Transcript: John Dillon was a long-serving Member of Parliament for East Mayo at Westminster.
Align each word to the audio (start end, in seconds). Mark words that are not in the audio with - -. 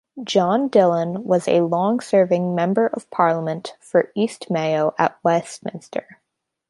John 0.23 0.67
Dillon 0.67 1.25
was 1.25 1.47
a 1.47 1.61
long-serving 1.61 2.55
Member 2.55 2.87
of 2.87 3.07
Parliament 3.11 3.75
for 3.79 4.11
East 4.15 4.49
Mayo 4.49 4.95
at 4.97 5.15
Westminster. 5.23 6.19